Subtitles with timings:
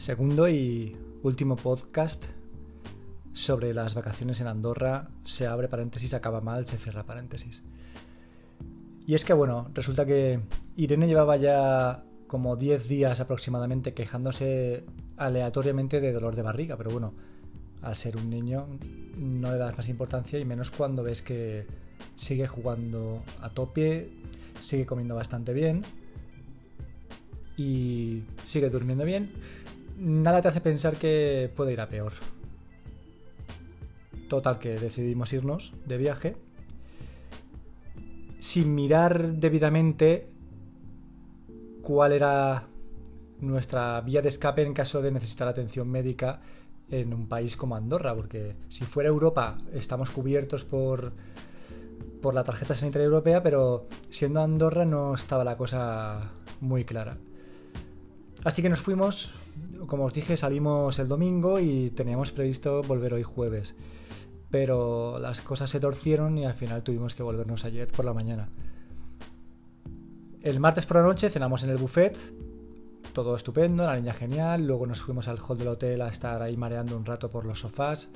[0.00, 2.24] Segundo y último podcast
[3.34, 5.10] sobre las vacaciones en Andorra.
[5.26, 7.62] Se abre paréntesis, acaba mal, se cierra paréntesis.
[9.06, 10.40] Y es que bueno, resulta que
[10.74, 14.86] Irene llevaba ya como 10 días aproximadamente quejándose
[15.18, 17.12] aleatoriamente de dolor de barriga, pero bueno,
[17.82, 18.68] al ser un niño
[19.18, 21.66] no le das más importancia y menos cuando ves que
[22.16, 24.10] sigue jugando a tope,
[24.62, 25.84] sigue comiendo bastante bien
[27.58, 29.30] y sigue durmiendo bien
[30.00, 32.12] nada te hace pensar que puede ir a peor.
[34.28, 36.36] Total, que decidimos irnos de viaje
[38.38, 40.26] sin mirar debidamente
[41.82, 42.68] cuál era
[43.40, 46.40] nuestra vía de escape en caso de necesitar atención médica
[46.90, 51.12] en un país como Andorra, porque si fuera Europa estamos cubiertos por,
[52.22, 57.18] por la tarjeta sanitaria europea, pero siendo Andorra no estaba la cosa muy clara.
[58.44, 59.34] Así que nos fuimos
[59.86, 63.74] como os dije, salimos el domingo y teníamos previsto volver hoy jueves.
[64.50, 68.48] Pero las cosas se torcieron y al final tuvimos que volvernos ayer por la mañana.
[70.42, 72.16] El martes por la noche cenamos en el buffet,
[73.12, 74.66] todo estupendo, la niña genial.
[74.66, 77.60] Luego nos fuimos al hall del hotel a estar ahí mareando un rato por los
[77.60, 78.10] sofás.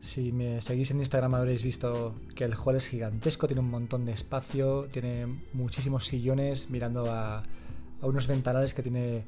[0.00, 4.04] Si me seguís en Instagram habréis visto que el hall es gigantesco, tiene un montón
[4.04, 9.24] de espacio, tiene muchísimos sillones mirando a, a unos ventanales que tiene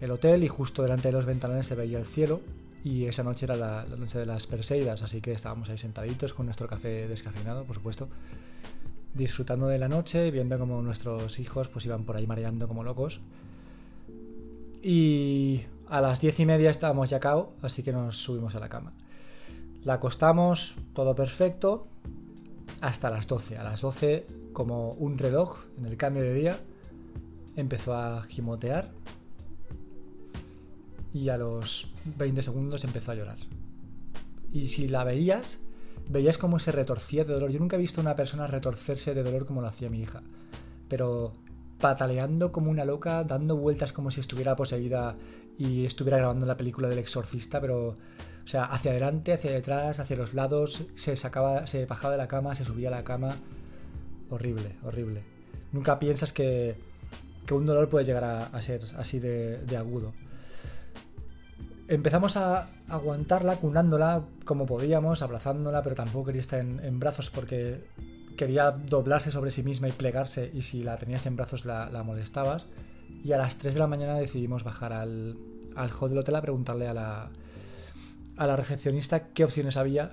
[0.00, 2.40] el hotel y justo delante de los ventanales se veía el cielo
[2.84, 6.46] y esa noche era la, noche de las Perseidas, así que estábamos ahí sentaditos con
[6.46, 8.08] nuestro café descafeinado, por supuesto,
[9.14, 13.20] disfrutando de la noche, viendo como nuestros hijos pues iban por ahí mareando como locos.
[14.82, 18.68] Y a las diez y media estábamos ya cao, así que nos subimos a la
[18.68, 18.92] cama.
[19.82, 21.86] La acostamos, todo perfecto,
[22.82, 23.56] hasta las 12.
[23.56, 26.60] A las 12, como un reloj en el cambio de día,
[27.56, 28.90] empezó a gimotear
[31.14, 33.36] y a los 20 segundos empezó a llorar.
[34.52, 35.60] Y si la veías,
[36.08, 37.50] veías cómo se retorcía de dolor.
[37.50, 40.22] Yo nunca he visto a una persona retorcerse de dolor como lo hacía mi hija.
[40.88, 41.32] Pero
[41.80, 45.16] pataleando como una loca, dando vueltas como si estuviera poseída
[45.56, 50.16] y estuviera grabando la película del exorcista, pero o sea, hacia adelante, hacia detrás, hacia
[50.16, 53.36] los lados, se sacaba, se bajaba de la cama, se subía a la cama.
[54.30, 55.22] Horrible, horrible.
[55.72, 56.76] Nunca piensas que,
[57.46, 60.12] que un dolor puede llegar a, ser así de agudo
[61.88, 67.84] empezamos a aguantarla, cunándola como podíamos, abrazándola, pero tampoco quería estar en, brazos porque
[68.36, 72.66] quería doblarse sobre sí misma y plegarse y si la tenías en brazos la, molestabas.
[73.22, 75.38] Y a las 3 de la mañana decidimos bajar al,
[75.76, 77.30] al hall del hotel a preguntarle a la,
[78.36, 80.12] a la recepcionista qué opciones había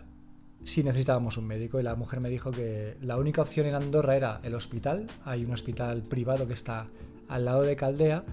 [0.63, 1.79] si necesitábamos un médico.
[1.79, 5.07] Y la mujer me dijo que la única opción en Andorra era el hospital.
[5.25, 6.87] Hay un hospital privado que está
[7.27, 8.23] al lado de Caldea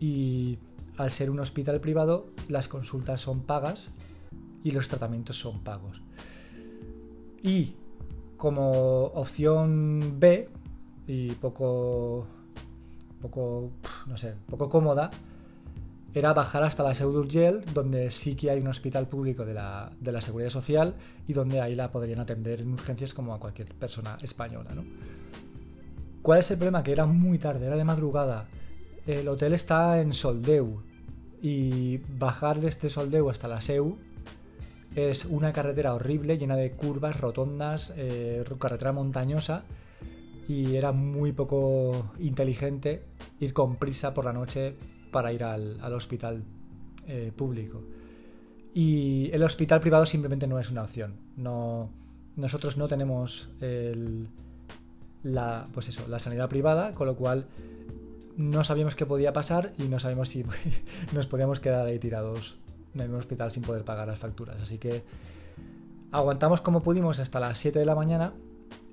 [0.00, 0.58] y
[0.96, 3.90] al ser un hospital privado, las consultas son pagas
[4.64, 6.02] y los tratamientos son pagos.
[7.42, 7.74] Y
[8.36, 10.48] como opción B,
[11.06, 12.26] y poco,
[13.20, 13.70] poco,
[14.06, 15.10] no sé, poco cómoda,
[16.14, 19.92] era bajar hasta la Seu d'Urgell, donde sí que hay un hospital público de la,
[19.98, 20.94] de la, Seguridad Social
[21.26, 24.74] y donde ahí la podrían atender en urgencias como a cualquier persona española.
[24.74, 24.84] ¿no?
[26.20, 26.82] ¿Cuál es el problema?
[26.82, 28.46] Que era muy tarde, era de madrugada
[29.06, 30.82] el hotel está en Soldeu
[31.40, 33.98] y bajar de este Soldeu hasta la Seu
[34.94, 39.64] es una carretera horrible, llena de curvas, rotondas, eh, carretera montañosa
[40.46, 43.04] y era muy poco inteligente
[43.40, 44.74] ir con prisa por la noche
[45.10, 46.42] para ir al, hospital
[47.08, 47.82] eh, público.
[48.74, 51.16] Y el hospital privado simplemente no es una opción.
[51.36, 51.90] No,
[52.36, 53.48] nosotros no tenemos
[55.22, 57.46] la, pues eso, la sanidad privada, con lo cual
[58.36, 60.44] no sabíamos qué podía pasar y no sabíamos si
[61.12, 62.56] nos podíamos quedar ahí tirados
[62.94, 64.60] en el hospital sin poder pagar las facturas.
[64.60, 65.04] Así que
[66.10, 68.32] aguantamos como pudimos hasta las 7 de la mañana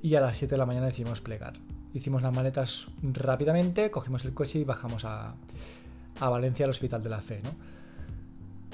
[0.02, 1.54] y a las 7 de la mañana decidimos plegar.
[1.94, 5.36] Hicimos las maletas rápidamente, cogimos el coche y bajamos a,
[6.20, 7.42] a Valencia al Hospital de la Fe.
[7.44, 7.52] ¿no?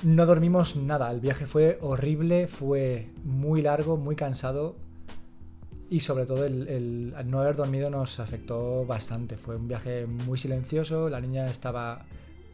[0.03, 4.75] no dormimos nada, el viaje fue horrible, fue muy largo, muy cansado
[5.89, 9.37] y sobre todo el, no haber dormido nos afectó bastante.
[9.37, 12.05] Fue un viaje muy silencioso, la niña estaba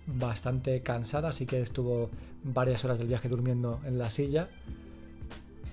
[0.06, 2.10] bastante cansada, así que estuvo
[2.44, 4.50] varias horas del viaje durmiendo en la silla.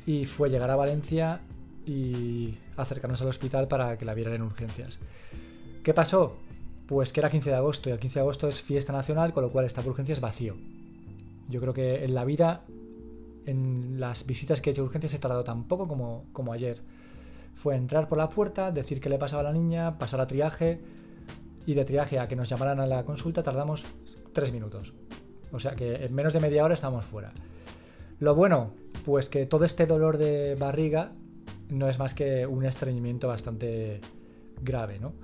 [0.07, 1.41] Y fue llegar a Valencia
[1.85, 5.01] y acercarnos al hospital para que la vieran en urgencias.
[5.83, 6.37] ¿Qué pasó?
[6.87, 9.43] Pues que era 15 de agosto y el 15 de agosto es fiesta nacional, con
[9.43, 10.57] lo cual esta urgencia es vacío.
[11.49, 12.65] Yo creo que en la vida,
[13.47, 16.81] en las visitas que he hecho a urgencias, he tardado tan poco como, como ayer
[17.59, 20.81] fue entrar por la puerta, decir qué le pasaba a la niña, pasar a triaje
[21.67, 23.85] y de triaje a que nos llamaran a la consulta tardamos
[24.33, 24.95] tres minutos.
[25.51, 27.33] O sea que en menos de media hora estamos fuera.
[28.21, 28.75] Lo bueno,
[29.05, 31.11] pues que todo este dolor de barriga
[31.69, 34.01] no es más que un estreñimiento bastante
[34.63, 35.15] grave, ¿no?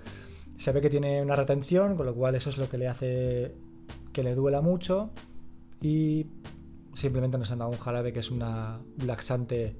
[0.56, 3.54] Se ve que tiene una retención, con lo cual eso es lo que le hace
[4.12, 5.10] que le duela mucho
[5.80, 6.26] y
[6.94, 9.76] simplemente nos han dado un jarabe que es una laxante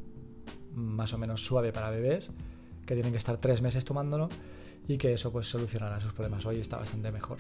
[0.75, 2.31] más o menos suave para bebés,
[2.87, 4.29] que tienen que estar tres meses tomándolo
[4.87, 6.45] y que eso pues solucionará sus problemas.
[6.47, 7.39] Hoy está bastante mejor.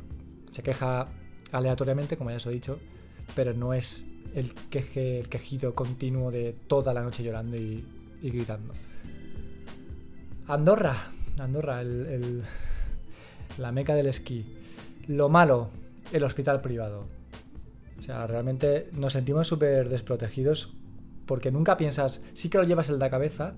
[0.50, 1.08] Se queja
[1.52, 2.78] aleatoriamente, como ya os he dicho,
[3.34, 7.84] pero no es el, queje, el quejido continuo de toda la noche llorando y,
[8.22, 8.72] gritando.
[10.46, 10.96] Andorra,
[11.40, 12.42] Andorra, el,
[13.58, 14.44] la meca del esquí.
[15.06, 15.70] Lo malo,
[16.12, 17.06] el hospital privado.
[17.98, 20.72] O sea, realmente nos sentimos súper desprotegidos
[21.26, 23.56] porque nunca piensas, sí que lo llevas en la cabeza,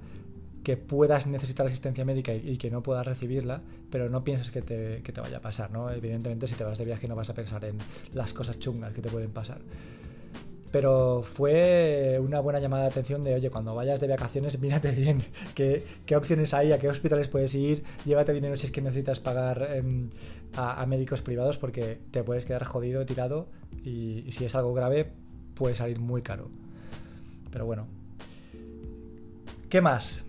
[0.66, 5.00] que puedas necesitar asistencia médica y, que no puedas recibirla, pero no piensas que te,
[5.04, 5.90] que te, vaya a pasar, ¿no?
[5.92, 7.78] Evidentemente, si te vas de viaje no vas a pensar en
[8.12, 9.60] las cosas chungas que te pueden pasar.
[10.72, 15.22] Pero fue una buena llamada de atención de, oye, cuando vayas de vacaciones, mírate bien
[15.54, 19.20] qué, qué opciones hay, a qué hospitales puedes ir, llévate dinero si es que necesitas
[19.20, 20.10] pagar em,
[20.56, 23.46] a, médicos privados porque te puedes quedar jodido, tirado
[23.84, 25.12] y, y si es algo grave
[25.54, 26.50] puede salir muy caro.
[27.50, 27.86] Pero bueno.
[29.68, 30.26] ¿Qué más?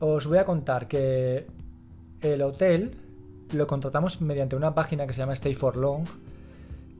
[0.00, 1.46] Os voy a contar que
[2.20, 2.92] el hotel
[3.52, 6.06] lo contratamos mediante una página que se llama Stay for Long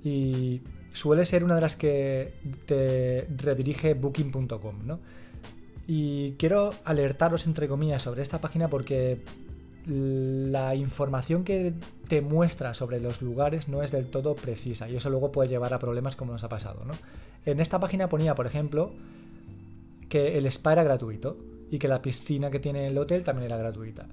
[0.02, 0.62] y
[0.92, 2.34] suele ser una de las que
[2.66, 5.00] te redirige booking.com, ¿no?
[5.86, 9.22] Y quiero alertaros, entre comillas, sobre esta página porque
[9.86, 11.72] la información que
[12.08, 15.72] te muestra sobre los lugares no es del todo precisa y eso luego puede llevar
[15.72, 16.94] a problemas como nos ha pasado, ¿no?
[17.46, 18.92] En esta página ponía, por ejemplo,
[20.08, 21.38] que el spa era gratuito
[21.70, 24.08] y que la piscina que tiene el hotel también era gratuita.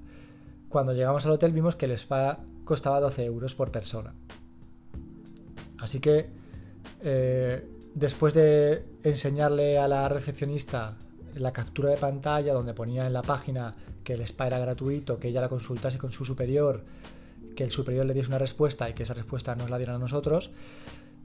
[0.68, 4.14] Cuando llegamos al hotel vimos que el spa costaba 12 euros por persona.
[5.78, 6.26] Así que
[7.00, 10.96] eh, después de enseñarle a la recepcionista
[11.34, 15.28] la captura de pantalla donde ponía en la página que el spa era gratuito, que
[15.28, 16.84] ella la consultase con su superior,
[17.56, 19.98] que el superior le diese una respuesta y que esa respuesta nos la dieran a
[19.98, 20.52] nosotros,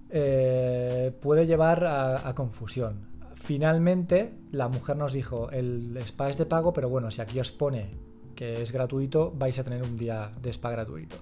[0.10, 3.11] eh, puede llevar a, confusión.
[3.42, 7.52] Finalmente, la mujer nos dijo, el spa es de pago, pero bueno, si aquí os
[7.52, 7.90] pone
[8.36, 11.18] que es gratuito, vais a tener un día de spa gratuito.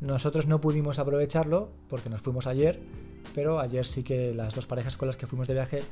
[0.00, 2.80] Nosotros no pudimos aprovecharlo porque nos fuimos ayer
[3.34, 5.82] pero ayer sí que las dos parejas con las que fuimos de viaje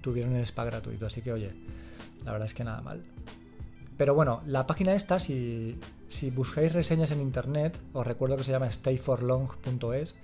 [0.00, 1.52] tuvieron el spa gratuito, así que oye,
[2.24, 3.02] la verdad es que nada mal.
[3.96, 5.78] Pero bueno, la página esta, si,
[6.08, 10.16] si buscáis reseñas en internet, os recuerdo que se llama stayforlong.es,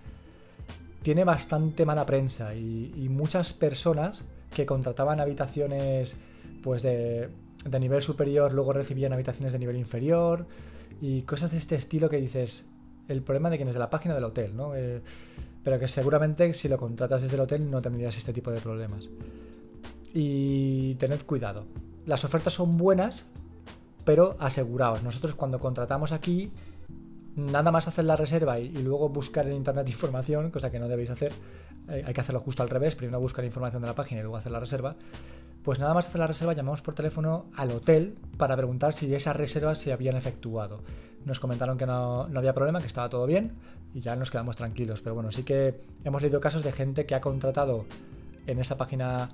[1.03, 6.16] tiene bastante mala prensa y, muchas personas que contrataban habitaciones
[6.62, 7.28] pues de,
[7.64, 10.46] de, nivel superior luego recibían habitaciones de nivel inferior
[11.00, 12.66] y cosas de este estilo que dices,
[13.08, 14.75] el problema de quienes de la página del hotel, ¿no?
[14.76, 15.02] Eh,
[15.64, 19.08] pero que seguramente si lo contratas desde el hotel no tendrías este tipo de problemas.
[20.14, 21.64] Y tened cuidado.
[22.06, 23.26] Las ofertas son buenas,
[24.05, 25.02] pero aseguraos.
[25.02, 26.52] Nosotros cuando contratamos aquí,
[27.37, 31.11] nada más hacer la reserva y, luego buscar en internet información, cosa que no debéis
[31.11, 31.32] hacer.
[31.88, 34.37] Eh, hay que hacerlo justo al revés, primero buscar información de la página y luego
[34.37, 34.96] hacer la reserva.
[35.62, 39.37] Pues nada más hacer la reserva, llamamos por teléfono al hotel para preguntar si esas
[39.37, 40.82] reservas se habían efectuado.
[41.25, 43.52] Nos comentaron que no, había problema, que estaba todo bien
[43.94, 45.00] y ya nos quedamos tranquilos.
[45.02, 47.87] Pero bueno, sí que hemos leído casos de gente que ha contratado
[48.46, 49.31] en esa página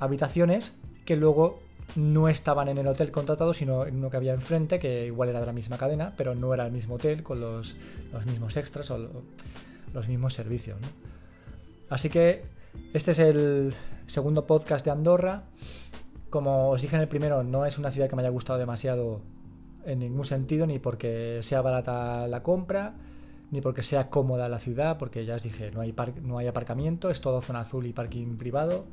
[0.00, 0.74] habitaciones
[1.04, 1.60] que luego
[1.96, 5.40] no estaban en el hotel contratado, sino en uno que había enfrente, que igual era
[5.40, 7.76] de la misma cadena, pero no era el mismo hotel con los,
[8.26, 9.08] mismos extras o
[9.92, 10.78] los mismos servicios.
[11.88, 12.44] Así que
[12.92, 13.74] este es el
[14.06, 15.44] segundo podcast de Andorra.
[16.30, 19.22] Como os dije en el primero, no es una ciudad que me haya gustado demasiado
[19.86, 22.94] en ningún sentido, ni porque sea barata la compra,
[23.50, 27.08] ni porque sea cómoda la ciudad, porque ya os dije, no hay, no hay aparcamiento,
[27.08, 28.84] es todo zona azul y parking privado,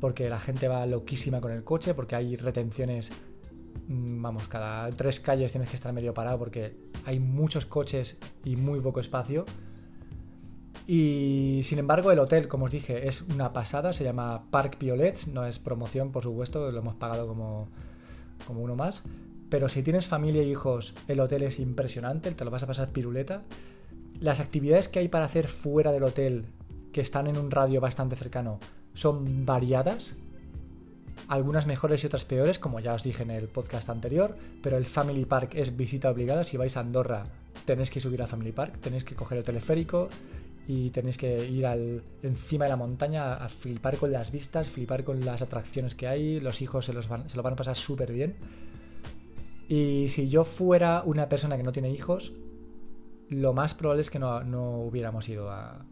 [0.00, 3.10] porque la gente va loquísima con el coche, porque hay retenciones,
[3.88, 8.56] mm, vamos, cada tres calles tienes que estar medio parado porque hay muchos coches y
[8.56, 9.44] muy poco espacio.
[10.86, 15.28] Y sin embargo, el hotel, como os dije, es una pasada, se llama Park Piolets,
[15.28, 17.68] no es promoción, por supuesto, lo hemos pagado como,
[18.46, 19.02] como uno más.
[19.48, 22.90] Pero si tienes familia e hijos, el hotel es impresionante, te lo vas a pasar
[22.90, 23.44] piruleta.
[24.20, 26.46] Las actividades que hay para hacer fuera del hotel,
[26.92, 28.60] que están en un radio bastante cercano,
[28.96, 30.16] son variadas.
[31.28, 34.86] Algunas mejores y otras peores, como ya os dije en el podcast anterior, pero el
[34.86, 36.44] Family Park es visita obligada.
[36.44, 37.24] Si vais a Andorra,
[37.64, 40.08] tenéis que subir al Family Park, tenéis que coger el teleférico,
[40.68, 45.04] y tenéis que ir al, encima de la montaña a flipar con las vistas, flipar
[45.04, 47.76] con las atracciones que hay, los hijos se, los van, se lo van a pasar
[47.76, 48.34] súper bien.
[49.68, 52.32] Y si yo fuera una persona que no tiene hijos,
[53.28, 55.84] lo más probable es que no, hubiéramos ido a,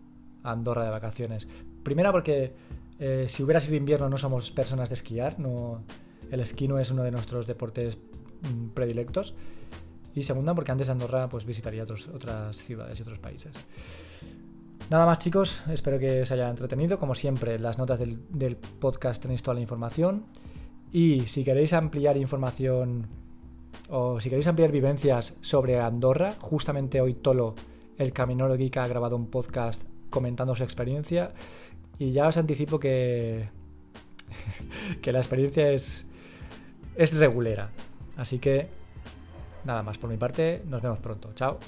[0.42, 1.48] Andorra de vacaciones.
[1.82, 2.52] Primera porque
[2.98, 5.82] eh, si hubiera sido invierno no somos personas de esquiar, no,
[6.30, 7.98] el esquí no es uno de nuestros deportes
[8.42, 9.34] mm, predilectos.
[10.14, 13.52] Y segunda porque antes de Andorra pues visitaría otras ciudades y otros países.
[14.90, 16.98] Nada más chicos, espero que os haya entretenido.
[16.98, 20.26] Como siempre, las notas del, del podcast tenéis toda la información.
[20.92, 23.08] Y si queréis ampliar información
[23.88, 27.54] o si queréis ampliar vivencias sobre Andorra, justamente hoy Tolo,
[27.98, 31.32] el Caminoro Geek, ha grabado un podcast comentando su experiencia.
[31.98, 33.48] Y ya os anticipo que,
[35.02, 36.06] que la experiencia es,
[36.96, 37.70] es regulera.
[38.16, 38.68] Así que
[39.64, 41.32] nada más por mi parte, nos vemos pronto.
[41.34, 41.58] Chao.